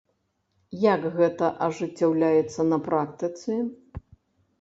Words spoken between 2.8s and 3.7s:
практыцы?